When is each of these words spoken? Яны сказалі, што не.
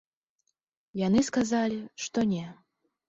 Яны 1.07 1.21
сказалі, 1.29 1.77
што 2.07 2.19
не. 2.35 2.45